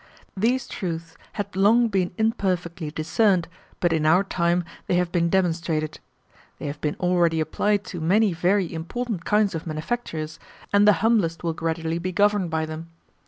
[0.35, 3.47] These truths had long been imperfectly discerned,
[3.79, 5.99] but in our time they have been demonstrated.
[6.57, 10.39] They have been already applied to many very important kinds of manufactures,
[10.73, 12.89] and the humblest will gradually be governed by them.